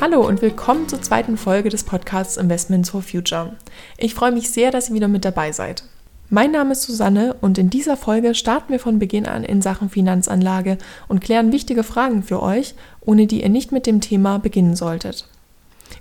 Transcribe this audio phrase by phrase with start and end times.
[0.00, 3.54] Hallo und willkommen zur zweiten Folge des Podcasts Investments for Future.
[3.98, 5.84] Ich freue mich sehr, dass ihr wieder mit dabei seid.
[6.30, 9.90] Mein Name ist Susanne und in dieser Folge starten wir von Beginn an in Sachen
[9.90, 10.78] Finanzanlage
[11.08, 15.28] und klären wichtige Fragen für euch, ohne die ihr nicht mit dem Thema beginnen solltet.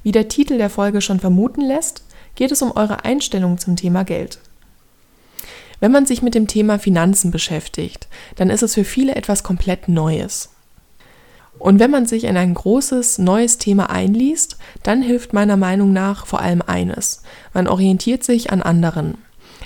[0.02, 2.04] Wie der Titel der Folge schon vermuten lässt,
[2.36, 4.39] geht es um eure Einstellung zum Thema Geld.
[5.81, 9.89] Wenn man sich mit dem Thema Finanzen beschäftigt, dann ist es für viele etwas komplett
[9.89, 10.51] Neues.
[11.59, 16.25] Und wenn man sich in ein großes, neues Thema einliest, dann hilft meiner Meinung nach
[16.25, 17.21] vor allem eines.
[17.54, 19.17] Man orientiert sich an anderen.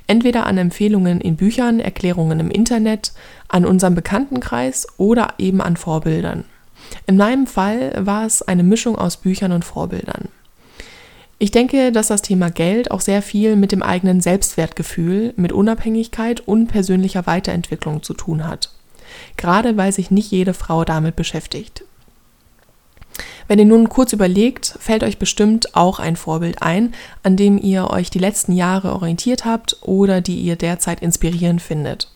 [0.07, 3.13] Entweder an Empfehlungen in Büchern, Erklärungen im Internet,
[3.48, 6.45] an unserem Bekanntenkreis oder eben an Vorbildern.
[7.05, 10.29] In meinem Fall war es eine Mischung aus Büchern und Vorbildern.
[11.37, 16.41] Ich denke, dass das Thema Geld auch sehr viel mit dem eigenen Selbstwertgefühl, mit Unabhängigkeit
[16.41, 18.71] und persönlicher Weiterentwicklung zu tun hat
[19.37, 21.84] gerade weil sich nicht jede Frau damit beschäftigt.
[23.48, 27.90] Wenn ihr nun kurz überlegt, fällt euch bestimmt auch ein Vorbild ein, an dem ihr
[27.90, 32.09] euch die letzten Jahre orientiert habt oder die ihr derzeit inspirierend findet.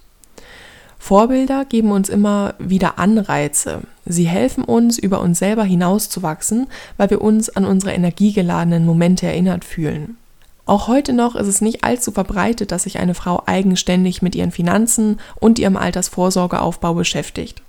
[0.99, 3.81] Vorbilder geben uns immer wieder Anreize.
[4.05, 9.63] Sie helfen uns, über uns selber hinauszuwachsen, weil wir uns an unsere energiegeladenen Momente erinnert
[9.63, 10.17] fühlen.
[10.67, 14.51] Auch heute noch ist es nicht allzu verbreitet, dass sich eine Frau eigenständig mit ihren
[14.51, 17.61] Finanzen und ihrem Altersvorsorgeaufbau beschäftigt.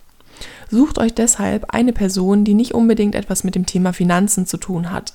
[0.68, 4.90] Sucht euch deshalb eine Person, die nicht unbedingt etwas mit dem Thema Finanzen zu tun
[4.90, 5.14] hat,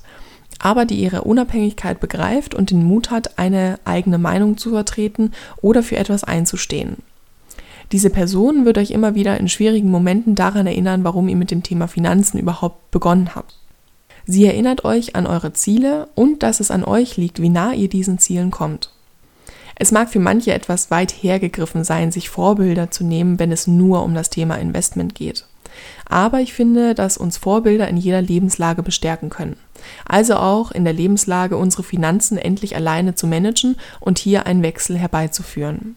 [0.59, 5.84] aber die ihre Unabhängigkeit begreift und den Mut hat, eine eigene Meinung zu vertreten oder
[5.84, 6.97] für etwas einzustehen.
[7.92, 11.64] Diese Person wird euch immer wieder in schwierigen Momenten daran erinnern, warum ihr mit dem
[11.64, 13.58] Thema Finanzen überhaupt begonnen habt.
[14.26, 17.90] Sie erinnert euch an eure Ziele und dass es an euch liegt, wie nah ihr
[17.90, 18.90] diesen Zielen kommt.
[19.76, 24.04] Es mag für manche etwas weit hergegriffen sein, sich Vorbilder zu nehmen, wenn es nur
[24.04, 25.46] um das Thema Investment geht.
[26.06, 29.58] Aber ich finde, dass uns Vorbilder in jeder Lebenslage bestärken können.
[30.06, 34.97] Also auch in der Lebenslage, unsere Finanzen endlich alleine zu managen und hier einen Wechsel
[34.97, 35.96] herbeizuführen.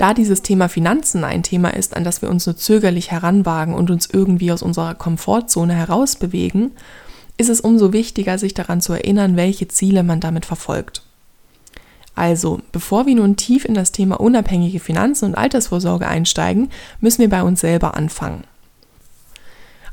[0.00, 3.90] Da dieses Thema Finanzen ein Thema ist, an das wir uns nur zögerlich heranwagen und
[3.90, 6.70] uns irgendwie aus unserer Komfortzone herausbewegen,
[7.36, 11.02] ist es umso wichtiger, sich daran zu erinnern, welche Ziele man damit verfolgt.
[12.14, 17.28] Also, bevor wir nun tief in das Thema unabhängige Finanzen und Altersvorsorge einsteigen, müssen wir
[17.28, 18.44] bei uns selber anfangen.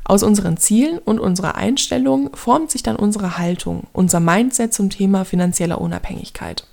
[0.04, 5.26] Aus unseren Zielen und unserer Einstellung formt sich dann unsere Haltung, unser Mindset zum Thema
[5.26, 6.64] finanzieller Unabhängigkeit.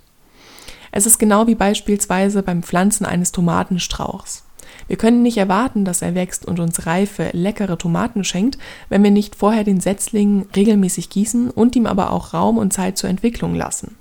[0.95, 4.45] Es ist genau wie beispielsweise beim Pflanzen eines Tomatenstrauchs.
[4.87, 8.57] Wir können nicht erwarten, dass er wächst und uns reife, leckere Tomaten schenkt,
[8.87, 12.97] wenn wir nicht vorher den Setzling regelmäßig gießen und ihm aber auch Raum und Zeit
[12.97, 13.97] zur Entwicklung lassen.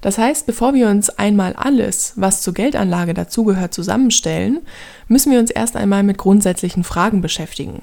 [0.00, 4.60] Das heißt, bevor wir uns einmal alles, was zur Geldanlage dazugehört, zusammenstellen,
[5.08, 7.82] müssen wir uns erst einmal mit grundsätzlichen Fragen beschäftigen.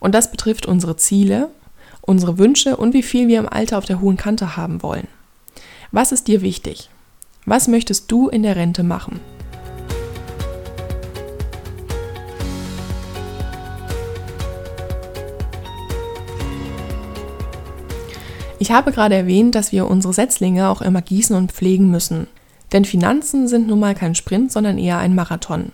[0.00, 1.50] Und das betrifft unsere Ziele,
[2.00, 5.06] unsere Wünsche und wie viel wir im Alter auf der hohen Kante haben wollen.
[5.92, 6.90] Was ist dir wichtig?
[7.48, 9.20] Was möchtest du in der Rente machen?
[18.58, 22.26] Ich habe gerade erwähnt, dass wir unsere Setzlinge auch immer gießen und pflegen müssen.
[22.72, 25.72] Denn Finanzen sind nun mal kein Sprint, sondern eher ein Marathon.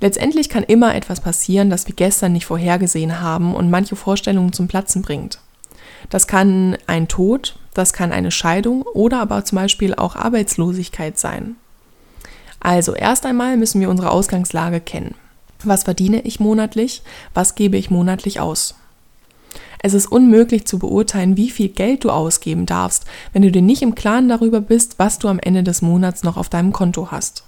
[0.00, 4.66] Letztendlich kann immer etwas passieren, das wir gestern nicht vorhergesehen haben und manche Vorstellungen zum
[4.66, 5.38] Platzen bringt.
[6.10, 11.56] Das kann ein Tod, das kann eine Scheidung oder aber zum Beispiel auch Arbeitslosigkeit sein.
[12.60, 15.14] Also erst einmal müssen wir unsere Ausgangslage kennen.
[15.62, 17.02] Was verdiene ich monatlich?
[17.34, 18.74] Was gebe ich monatlich aus?
[19.80, 23.82] Es ist unmöglich zu beurteilen, wie viel Geld du ausgeben darfst, wenn du dir nicht
[23.82, 27.44] im Klaren darüber bist, was du am Ende des Monats noch auf deinem Konto hast.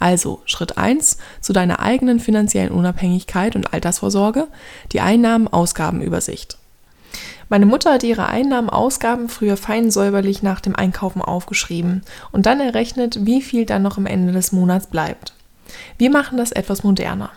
[0.00, 4.48] Also Schritt 1 zu deiner eigenen finanziellen Unabhängigkeit und Altersvorsorge,
[4.90, 6.58] die Einnahmen-Ausgabenübersicht.
[7.52, 12.60] Meine Mutter hat ihre Einnahmen, Ausgaben früher fein säuberlich nach dem Einkaufen aufgeschrieben und dann
[12.60, 15.34] errechnet, wie viel dann noch am Ende des Monats bleibt.
[15.98, 17.30] Wir machen das etwas moderner.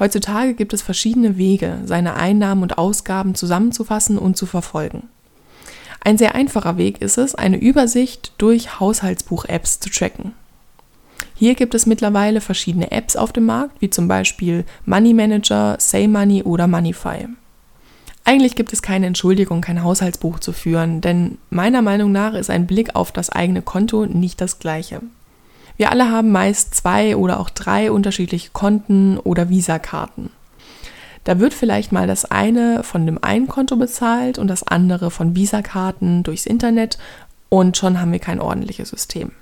[0.00, 5.08] Heutzutage gibt es verschiedene Wege, seine Einnahmen und Ausgaben zusammenzufassen und zu verfolgen.
[6.00, 10.32] Ein sehr einfacher Weg ist es, eine Übersicht durch Haushaltsbuch-Apps zu tracken.
[11.36, 16.08] Hier gibt es mittlerweile verschiedene Apps auf dem Markt, wie zum Beispiel Money Manager, Say
[16.08, 17.28] Money oder Moneyfy.
[18.24, 22.66] Eigentlich gibt es keine Entschuldigung, kein Haushaltsbuch zu führen, denn meiner Meinung nach ist ein
[22.66, 25.00] Blick auf das eigene Konto nicht das gleiche.
[25.76, 30.30] Wir alle haben meist zwei oder auch drei unterschiedliche Konten oder Visakarten.
[31.24, 35.34] Da wird vielleicht mal das eine von dem einen Konto bezahlt und das andere von
[35.34, 36.98] Visakarten durchs Internet
[37.48, 39.32] und schon haben wir kein ordentliches System.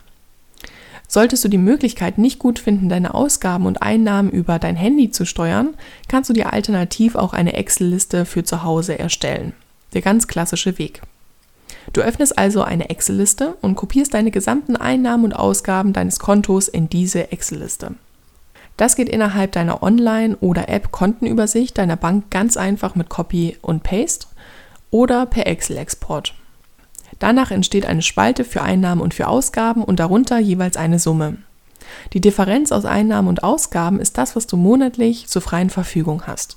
[1.13, 5.27] Solltest du die Möglichkeit nicht gut finden, deine Ausgaben und Einnahmen über dein Handy zu
[5.27, 5.75] steuern,
[6.07, 9.53] kannst du dir alternativ auch eine Excel-Liste für zu Hause erstellen.
[9.93, 11.03] Der ganz klassische Weg.
[11.93, 16.89] Du öffnest also eine Excel-Liste und kopierst deine gesamten Einnahmen und Ausgaben deines Kontos in
[16.89, 17.97] diese Excel-Liste.
[18.77, 24.29] Das geht innerhalb deiner Online- oder App-Kontenübersicht deiner Bank ganz einfach mit Copy und Paste
[24.93, 26.35] oder per Excel-Export.
[27.19, 31.39] Danach entsteht eine Spalte für Einnahmen und für Ausgaben und darunter jeweils eine Summe.
[32.13, 36.57] Die Differenz aus Einnahmen und Ausgaben ist das, was du monatlich zur freien Verfügung hast.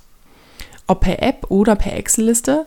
[0.88, 2.66] Ob per App oder per Excel-Liste,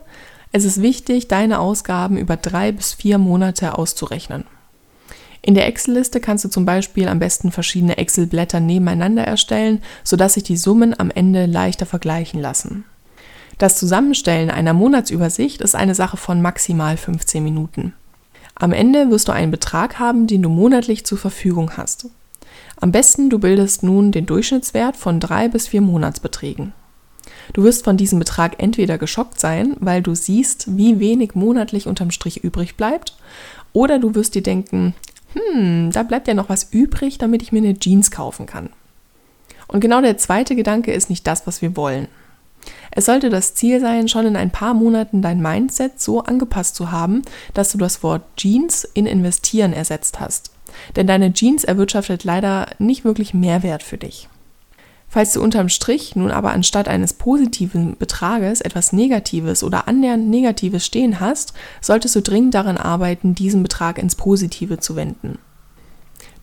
[0.52, 4.44] es ist wichtig, deine Ausgaben über drei bis vier Monate auszurechnen.
[5.42, 10.42] In der Excel-Liste kannst du zum Beispiel am besten verschiedene Excel-Blätter nebeneinander erstellen, sodass sich
[10.42, 12.84] die Summen am Ende leichter vergleichen lassen.
[13.58, 17.94] Das Zusammenstellen einer Monatsübersicht ist eine Sache von maximal 15 Minuten.
[18.54, 22.08] Am Ende wirst du einen Betrag haben, den du monatlich zur Verfügung hast.
[22.78, 26.74] Am besten du bildest nun den Durchschnittswert von drei bis vier Monatsbeträgen.
[27.54, 32.10] Du wirst von diesem Betrag entweder geschockt sein, weil du siehst, wie wenig monatlich unterm
[32.10, 33.16] Strich übrig bleibt,
[33.72, 34.94] oder du wirst dir denken,
[35.32, 38.70] hm, da bleibt ja noch was übrig, damit ich mir eine Jeans kaufen kann.
[39.66, 42.08] Und genau der zweite Gedanke ist nicht das, was wir wollen.
[42.90, 46.90] Es sollte das Ziel sein, schon in ein paar Monaten dein Mindset so angepasst zu
[46.90, 47.22] haben,
[47.54, 50.50] dass du das Wort Jeans in investieren ersetzt hast.
[50.96, 54.28] Denn deine Jeans erwirtschaftet leider nicht wirklich Mehrwert für dich.
[55.08, 60.84] Falls du unterm Strich nun aber anstatt eines positiven Betrages etwas Negatives oder annähernd Negatives
[60.84, 65.38] stehen hast, solltest du dringend daran arbeiten, diesen Betrag ins Positive zu wenden.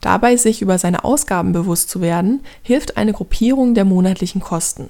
[0.01, 4.89] Dabei sich über seine Ausgaben bewusst zu werden, hilft eine Gruppierung der monatlichen Kosten.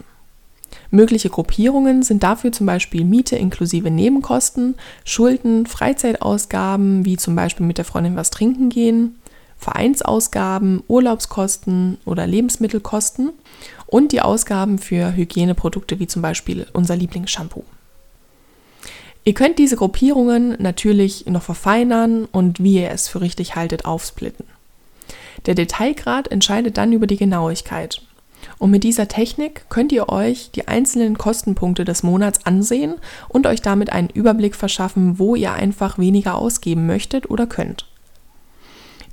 [0.93, 7.79] Mögliche Gruppierungen sind dafür zum Beispiel Miete inklusive Nebenkosten, Schulden, Freizeitausgaben, wie zum Beispiel mit
[7.79, 9.17] der Freundin was trinken gehen,
[9.57, 13.31] Vereinsausgaben, Urlaubskosten oder Lebensmittelkosten
[13.87, 17.63] und die Ausgaben für Hygieneprodukte, wie zum Beispiel unser Lieblingsshampoo.
[19.23, 24.45] Ihr könnt diese Gruppierungen natürlich noch verfeinern und wie ihr es für richtig haltet, aufsplitten.
[25.47, 28.03] Der Detailgrad entscheidet dann über die Genauigkeit.
[28.59, 32.95] Und mit dieser Technik könnt ihr euch die einzelnen Kostenpunkte des Monats ansehen
[33.29, 37.87] und euch damit einen Überblick verschaffen, wo ihr einfach weniger ausgeben möchtet oder könnt.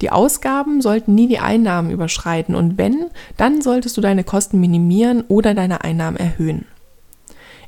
[0.00, 3.06] Die Ausgaben sollten nie die Einnahmen überschreiten und wenn,
[3.36, 6.64] dann solltest du deine Kosten minimieren oder deine Einnahmen erhöhen.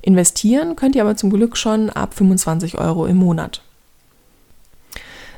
[0.01, 3.63] Investieren könnt ihr aber zum Glück schon ab 25 Euro im Monat.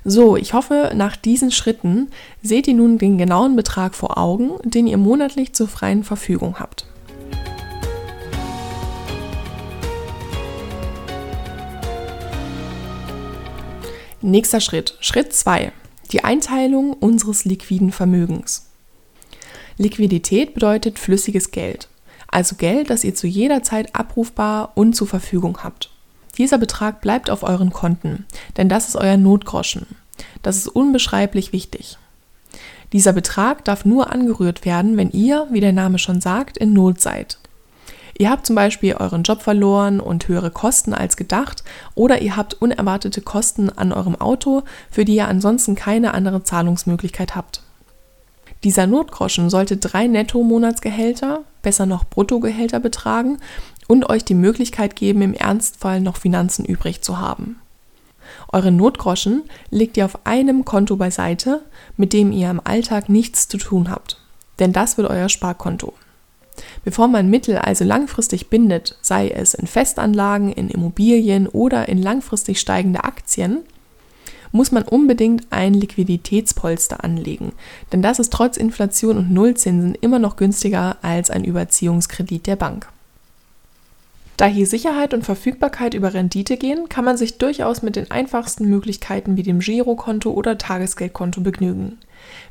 [0.06, 2.10] So, ich hoffe, nach diesen Schritten
[2.42, 6.86] seht ihr nun den genauen Betrag vor Augen, den ihr monatlich zur freien Verfügung habt.
[14.20, 15.72] Nächster Schritt, Schritt 2,
[16.12, 18.70] die Einteilung unseres liquiden Vermögens.
[19.78, 21.88] Liquidität bedeutet flüssiges Geld,
[22.28, 25.93] also Geld, das ihr zu jeder Zeit abrufbar und zur Verfügung habt.
[26.38, 28.26] Dieser Betrag bleibt auf euren Konten,
[28.56, 29.86] denn das ist euer Notgroschen.
[30.42, 31.98] Das ist unbeschreiblich wichtig.
[32.92, 37.00] Dieser Betrag darf nur angerührt werden, wenn ihr, wie der Name schon sagt, in Not
[37.00, 37.38] seid.
[38.16, 41.64] Ihr habt zum Beispiel euren Job verloren und höhere Kosten als gedacht
[41.96, 47.34] oder ihr habt unerwartete Kosten an eurem Auto, für die ihr ansonsten keine andere Zahlungsmöglichkeit
[47.34, 47.62] habt.
[48.62, 53.38] Dieser Notgroschen sollte drei Netto-Monatsgehälter, besser noch Bruttogehälter betragen
[53.86, 57.56] und euch die Möglichkeit geben, im Ernstfall noch Finanzen übrig zu haben.
[58.52, 61.62] Eure Notgroschen legt ihr auf einem Konto beiseite,
[61.96, 64.20] mit dem ihr im Alltag nichts zu tun habt.
[64.58, 65.92] Denn das wird euer Sparkonto.
[66.84, 72.60] Bevor man Mittel also langfristig bindet, sei es in Festanlagen, in Immobilien oder in langfristig
[72.60, 73.64] steigende Aktien,
[74.52, 77.52] muss man unbedingt ein Liquiditätspolster anlegen,
[77.90, 82.86] denn das ist trotz Inflation und Nullzinsen immer noch günstiger als ein Überziehungskredit der Bank.
[84.36, 88.68] Da hier Sicherheit und Verfügbarkeit über Rendite gehen, kann man sich durchaus mit den einfachsten
[88.68, 91.98] Möglichkeiten wie dem Girokonto oder Tagesgeldkonto begnügen.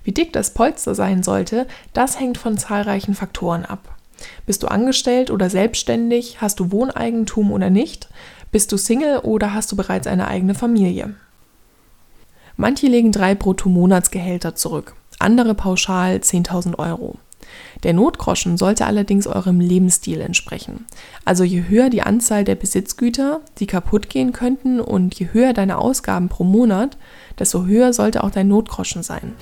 [0.04, 3.98] Wie dick das Polster sein sollte, das hängt von zahlreichen Faktoren ab.
[4.46, 6.40] Bist du angestellt oder selbstständig?
[6.40, 8.08] Hast du Wohneigentum oder nicht?
[8.52, 11.16] Bist du Single oder hast du bereits eine eigene Familie?
[12.56, 17.18] Manche legen drei Brutto-Monatsgehälter zurück, andere pauschal 10.000 Euro.
[17.84, 20.86] Der Notgroschen sollte allerdings eurem Lebensstil entsprechen.
[21.26, 25.78] Also je höher die Anzahl der Besitzgüter, die kaputt gehen könnten und je höher deine
[25.78, 26.98] Ausgaben pro Monat,
[27.40, 29.34] desto höher sollte auch dein Notgroschen sein.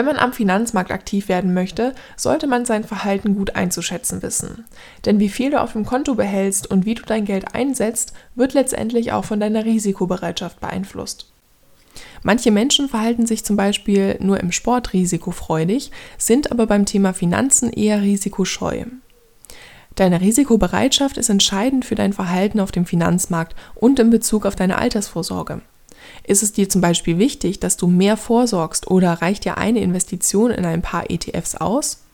[0.00, 4.64] Wenn man am Finanzmarkt aktiv werden möchte, sollte man sein Verhalten gut einzuschätzen wissen.
[5.04, 8.54] Denn wie viel du auf dem Konto behältst und wie du dein Geld einsetzt, wird
[8.54, 11.30] letztendlich auch von deiner Risikobereitschaft beeinflusst.
[12.22, 17.70] Manche Menschen verhalten sich zum Beispiel nur im Sport risikofreudig, sind aber beim Thema Finanzen
[17.70, 18.86] eher risikoscheu.
[19.96, 24.78] Deine Risikobereitschaft ist entscheidend für dein Verhalten auf dem Finanzmarkt und in Bezug auf deine
[24.78, 25.60] Altersvorsorge.
[26.30, 30.52] Ist es dir zum Beispiel wichtig, dass du mehr vorsorgst oder reicht dir eine Investition
[30.52, 32.04] in ein paar ETFs aus?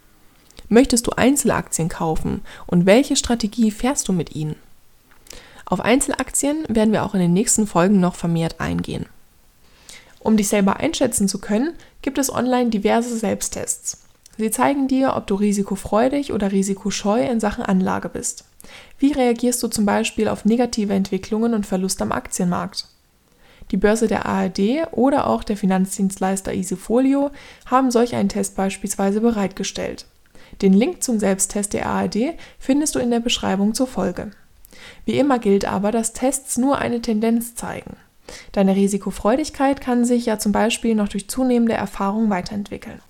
[0.70, 4.56] Möchtest du Einzelaktien kaufen und welche Strategie fährst du mit ihnen?
[5.66, 9.04] Auf Einzelaktien werden wir auch in den nächsten Folgen noch vermehrt eingehen.
[10.20, 14.06] Um dich selber einschätzen zu können, gibt es online diverse Selbsttests.
[14.38, 18.44] Sie zeigen dir, ob du risikofreudig oder risikoscheu in Sachen Anlage bist.
[18.98, 22.88] Wie reagierst du zum Beispiel auf negative Entwicklungen und Verlust am Aktienmarkt?
[23.70, 27.30] Die Börse der ARD oder auch der Finanzdienstleister Easyfolio
[27.66, 30.06] haben solch einen Test beispielsweise bereitgestellt.
[30.62, 34.30] Den Link zum Selbsttest der ARD findest du in der Beschreibung zur Folge.
[35.04, 37.96] Wie immer gilt aber, dass Tests nur eine Tendenz zeigen.
[38.52, 43.00] Deine Risikofreudigkeit kann sich ja zum Beispiel noch durch zunehmende Erfahrung weiterentwickeln.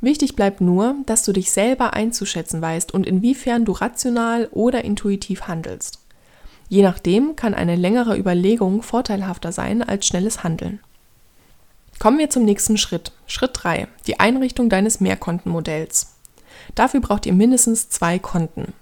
[0.00, 5.42] Wichtig bleibt nur, dass du dich selber einzuschätzen weißt und inwiefern du rational oder intuitiv
[5.42, 6.00] handelst.
[6.70, 10.78] Je nachdem kann eine längere Überlegung vorteilhafter sein als schnelles Handeln.
[11.98, 13.10] Kommen wir zum nächsten Schritt.
[13.26, 13.88] Schritt 3.
[14.06, 16.14] Die Einrichtung deines Mehrkontenmodells.
[16.76, 18.72] Dafür braucht ihr mindestens zwei Konten.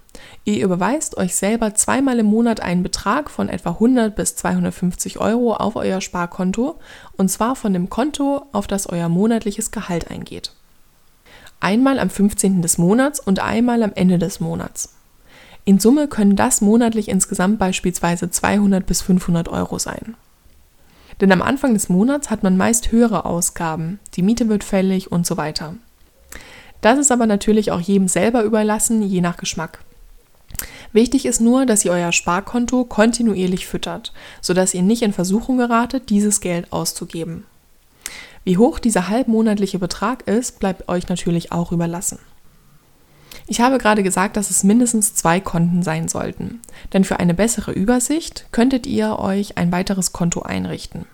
[0.44, 5.54] Ihr überweist euch selber zweimal im Monat einen Betrag von etwa 100 bis 250 Euro
[5.54, 6.78] auf euer Sparkonto
[7.16, 10.52] und zwar von dem Konto, auf das euer monatliches Gehalt eingeht.
[11.60, 12.60] Einmal am 15.
[12.60, 14.97] des Monats und einmal am Ende des Monats.
[15.68, 20.16] In Summe können das monatlich insgesamt beispielsweise 200 bis 500 Euro sein.
[21.20, 25.26] Denn am Anfang des Monats hat man meist höhere Ausgaben, die Miete wird fällig und
[25.26, 25.74] so weiter.
[26.80, 29.80] Das ist aber natürlich auch jedem selber überlassen, je nach Geschmack.
[30.94, 36.08] Wichtig ist nur, dass ihr euer Sparkonto kontinuierlich füttert, sodass ihr nicht in Versuchung geratet,
[36.08, 37.44] dieses Geld auszugeben.
[38.42, 42.20] Wie hoch dieser halbmonatliche Betrag ist, bleibt euch natürlich auch überlassen.
[43.50, 46.60] Ich habe gerade gesagt, dass es mindestens zwei Konten sein sollten,
[46.92, 51.06] denn für eine bessere Übersicht könntet ihr euch ein weiteres Konto einrichten.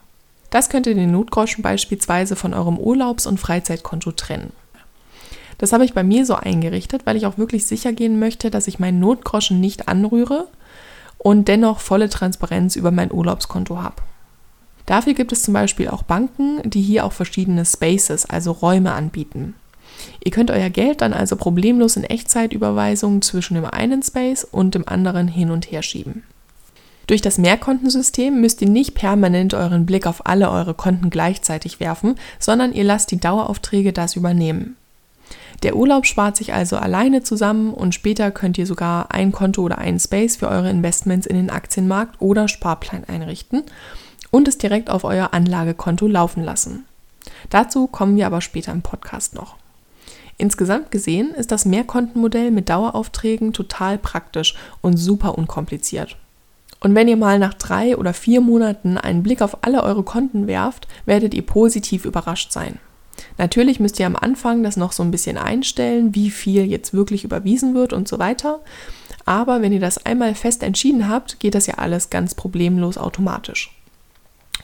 [0.50, 4.52] Das könnt ihr den Notgroschen beispielsweise von eurem Urlaubs- und Freizeitkonto trennen.
[5.58, 8.66] Das habe ich bei mir so eingerichtet, weil ich auch wirklich sicher gehen möchte, dass
[8.66, 10.48] ich meinen Notgroschen nicht anrühre
[11.18, 14.02] und dennoch volle Transparenz über mein Urlaubskonto habe.
[14.86, 19.54] Dafür gibt es zum Beispiel auch Banken, die hier auch verschiedene Spaces, also Räume anbieten.
[20.22, 24.88] Ihr könnt euer Geld dann also problemlos in Echtzeitüberweisungen zwischen dem einen Space und dem
[24.88, 26.22] anderen hin und her schieben.
[27.06, 32.14] Durch das Mehrkontensystem müsst ihr nicht permanent euren Blick auf alle eure Konten gleichzeitig werfen,
[32.38, 34.76] sondern ihr lasst die Daueraufträge das übernehmen.
[35.62, 39.78] Der Urlaub spart sich also alleine zusammen und später könnt ihr sogar ein Konto oder
[39.78, 43.62] einen Space für eure Investments in den Aktienmarkt oder Sparplan einrichten
[44.30, 46.84] und es direkt auf euer Anlagekonto laufen lassen.
[47.50, 49.56] Dazu kommen wir aber später im Podcast noch.
[50.36, 56.16] Insgesamt gesehen ist das Mehrkontenmodell mit Daueraufträgen total praktisch und super unkompliziert.
[56.80, 60.46] Und wenn ihr mal nach drei oder vier Monaten einen Blick auf alle eure Konten
[60.46, 62.78] werft, werdet ihr positiv überrascht sein.
[63.38, 67.24] Natürlich müsst ihr am Anfang das noch so ein bisschen einstellen, wie viel jetzt wirklich
[67.24, 68.60] überwiesen wird und so weiter.
[69.24, 73.74] Aber wenn ihr das einmal fest entschieden habt, geht das ja alles ganz problemlos automatisch.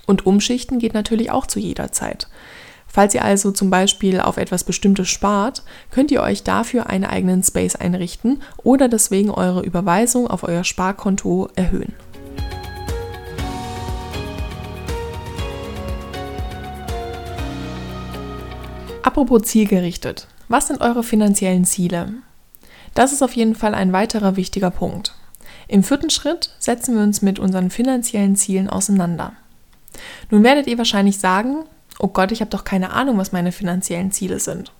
[0.06, 2.28] Und umschichten geht natürlich auch zu jeder Zeit.
[2.92, 7.42] Falls ihr also zum Beispiel auf etwas Bestimmtes spart, könnt ihr euch dafür einen eigenen
[7.42, 11.94] Space einrichten oder deswegen eure Überweisung auf euer Sparkonto erhöhen.
[19.02, 20.26] Apropos zielgerichtet.
[20.48, 22.14] Was sind eure finanziellen Ziele?
[22.94, 25.14] Das ist auf jeden Fall ein weiterer wichtiger Punkt.
[25.68, 29.32] Im vierten Schritt setzen wir uns mit unseren finanziellen Zielen auseinander.
[30.30, 31.64] Nun werdet ihr wahrscheinlich sagen,
[32.00, 34.72] oh Gott, ich habe doch keine Ahnung, was meine finanziellen Ziele sind.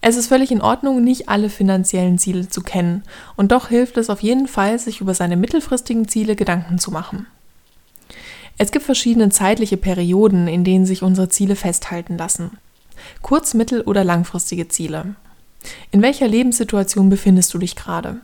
[0.00, 3.04] Es ist völlig in Ordnung, nicht alle finanziellen Ziele zu kennen,
[3.36, 7.26] und doch hilft es auf jeden Fall, sich über seine mittelfristigen Ziele Gedanken zu machen.
[8.58, 12.58] Es gibt verschiedene zeitliche Perioden, in denen sich unsere Ziele festhalten lassen.
[13.22, 15.14] Kurz-, mittel- oder langfristige Ziele.
[15.92, 18.20] In welcher Lebenssituation befindest du dich gerade?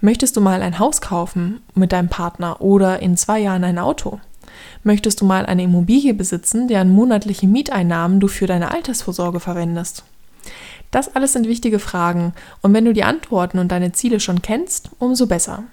[0.00, 4.20] Möchtest du mal ein Haus kaufen mit deinem Partner oder in zwei Jahren ein Auto?
[4.82, 10.04] Möchtest du mal eine Immobilie besitzen, deren monatliche Mieteinnahmen du für deine Altersvorsorge verwendest?
[10.90, 14.90] Das alles sind wichtige Fragen und wenn du die Antworten und deine Ziele schon kennst,
[14.98, 15.64] umso besser.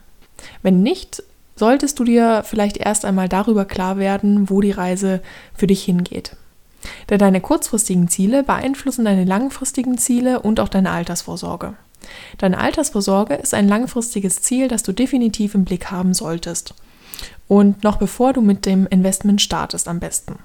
[0.62, 1.24] Wenn nicht,
[1.56, 5.22] solltest du dir vielleicht erst einmal darüber klar werden, wo die Reise
[5.54, 6.36] für dich hingeht.
[7.10, 11.74] Denn deine kurzfristigen Ziele beeinflussen deine langfristigen Ziele und auch deine Altersvorsorge.
[12.38, 16.74] Deine Altersvorsorge ist ein langfristiges Ziel, das du definitiv im Blick haben solltest.
[17.50, 20.40] Und noch bevor du mit dem Investment startest am besten.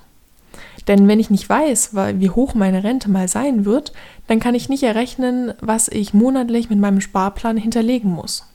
[0.89, 3.93] Denn wenn ich nicht weiß, wie hoch meine Rente mal sein wird,
[4.27, 8.47] dann kann ich nicht errechnen, was ich monatlich mit meinem Sparplan hinterlegen muss.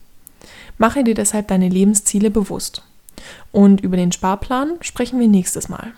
[0.77, 2.83] Mache dir deshalb deine Lebensziele bewusst.
[3.51, 5.91] Und über den Sparplan sprechen wir nächstes Mal.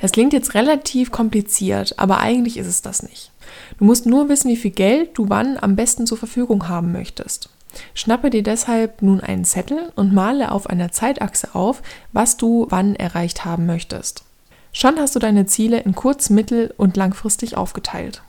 [0.00, 3.30] Das klingt jetzt relativ kompliziert, aber eigentlich ist es das nicht.
[3.78, 7.50] Du musst nur wissen, wie viel Geld du wann am besten zur Verfügung haben möchtest.
[7.94, 12.96] Schnappe dir deshalb nun einen Zettel und male auf einer Zeitachse auf, was du wann
[12.96, 14.24] erreicht haben möchtest.
[14.72, 18.22] Schon hast du deine Ziele in kurz-, mittel- und langfristig aufgeteilt.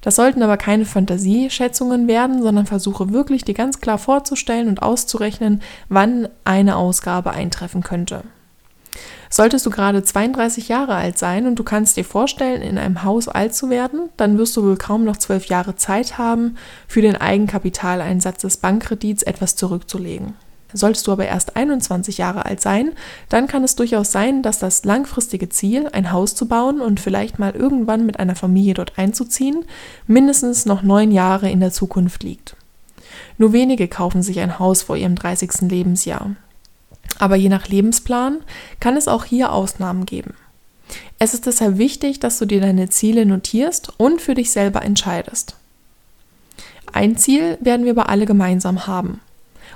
[0.00, 5.62] Das sollten aber keine Fantasieschätzungen werden, sondern versuche wirklich dir ganz klar vorzustellen und auszurechnen,
[5.88, 8.22] wann eine Ausgabe eintreffen könnte.
[9.36, 13.28] Solltest du gerade 32 Jahre alt sein und du kannst dir vorstellen, in einem Haus
[13.28, 16.56] alt zu werden, dann wirst du wohl kaum noch zwölf Jahre Zeit haben,
[16.88, 20.36] für den Eigenkapitaleinsatz des Bankkredits etwas zurückzulegen.
[20.72, 22.92] Solltest du aber erst 21 Jahre alt sein,
[23.28, 27.38] dann kann es durchaus sein, dass das langfristige Ziel, ein Haus zu bauen und vielleicht
[27.38, 29.66] mal irgendwann mit einer Familie dort einzuziehen,
[30.06, 32.56] mindestens noch neun Jahre in der Zukunft liegt.
[33.36, 35.70] Nur wenige kaufen sich ein Haus vor ihrem 30.
[35.70, 36.36] Lebensjahr.
[37.18, 38.38] Aber je nach Lebensplan
[38.80, 40.34] kann es auch hier Ausnahmen geben.
[41.18, 45.56] Es ist deshalb wichtig, dass du dir deine Ziele notierst und für dich selber entscheidest.
[46.92, 49.20] Ein Ziel werden wir aber alle gemeinsam haben.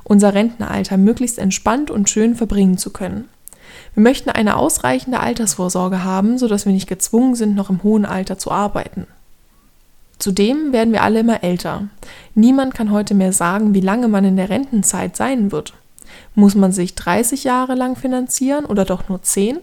[0.05, 3.29] Unser Rentenalter möglichst entspannt und schön verbringen zu können.
[3.95, 8.39] Wir möchten eine ausreichende Altersvorsorge haben, sodass wir nicht gezwungen sind, noch im hohen Alter
[8.39, 9.07] zu arbeiten.
[10.19, 11.89] Zudem werden wir alle immer älter.
[12.35, 15.73] Niemand kann heute mehr sagen, wie lange man in der Rentenzeit sein wird.
[16.35, 19.59] Muss man sich 30 Jahre lang finanzieren oder doch nur 10?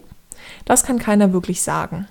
[0.66, 2.08] Das kann keiner wirklich sagen.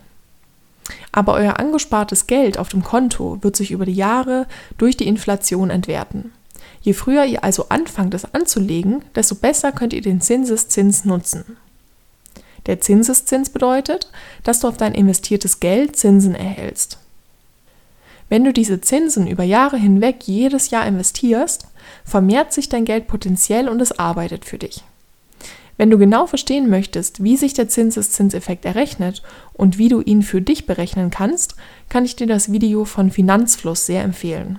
[1.13, 4.47] Aber euer angespartes Geld auf dem Konto wird sich über die Jahre
[4.79, 6.33] durch die Inflation entwerten.
[6.81, 11.57] Je früher ihr also anfangt, es anzulegen, desto besser könnt ihr den Zinseszins nutzen.
[12.67, 14.11] Der Zinseszins bedeutet,
[14.43, 16.99] dass du auf dein investiertes Geld Zinsen erhältst.
[18.29, 21.69] Wenn du diese Zinsen über Jahre hinweg jedes Jahr investierst,
[22.05, 24.83] vermehrt sich dein Geld potenziell und es arbeitet für dich.
[25.77, 30.41] Wenn du genau verstehen möchtest, wie sich der Zinseszinseffekt errechnet und wie du ihn für
[30.41, 31.55] dich berechnen kannst,
[31.89, 34.59] kann ich dir das Video von Finanzfluss sehr empfehlen.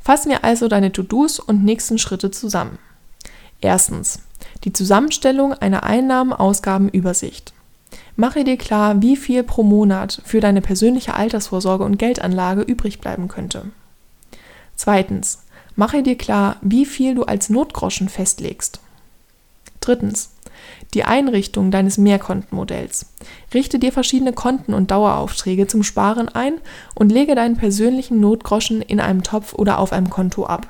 [0.00, 2.78] Fassen wir also deine To-Dos und nächsten Schritte zusammen.
[3.60, 4.20] Erstens.
[4.64, 7.53] Die Zusammenstellung einer Einnahmen-Ausgaben-Übersicht.
[8.16, 13.28] Mache dir klar, wie viel pro Monat für deine persönliche Altersvorsorge und Geldanlage übrig bleiben
[13.28, 13.66] könnte.
[14.76, 18.80] Zweitens, mache dir klar, wie viel du als Notgroschen festlegst.
[19.80, 20.30] Drittens,
[20.94, 23.06] die Einrichtung deines Mehrkontenmodells.
[23.52, 26.54] Richte dir verschiedene Konten und Daueraufträge zum Sparen ein
[26.94, 30.68] und lege deinen persönlichen Notgroschen in einem Topf oder auf einem Konto ab.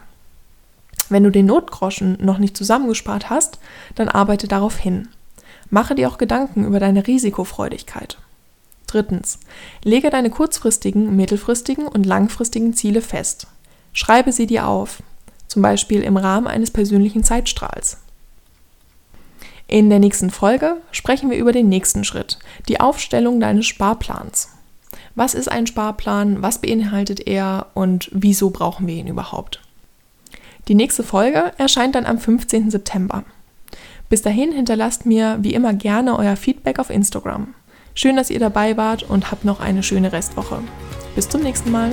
[1.10, 3.58] Wenn du den Notgroschen noch nicht zusammengespart hast,
[3.94, 5.08] dann arbeite darauf hin.
[5.70, 8.18] Mache dir auch Gedanken über deine Risikofreudigkeit.
[8.86, 9.38] Drittens.
[9.82, 13.48] Lege deine kurzfristigen, mittelfristigen und langfristigen Ziele fest.
[13.92, 15.02] Schreibe sie dir auf,
[15.48, 17.98] zum Beispiel im Rahmen eines persönlichen Zeitstrahls.
[19.66, 24.50] In der nächsten Folge sprechen wir über den nächsten Schritt, die Aufstellung deines Sparplans.
[25.14, 29.60] Was ist ein Sparplan, was beinhaltet er und wieso brauchen wir ihn überhaupt?
[30.68, 32.70] Die nächste Folge erscheint dann am 15.
[32.70, 33.24] September.
[34.08, 37.54] Bis dahin hinterlasst mir wie immer gerne euer Feedback auf Instagram.
[37.94, 40.62] Schön, dass ihr dabei wart und habt noch eine schöne Restwoche.
[41.14, 41.92] Bis zum nächsten Mal.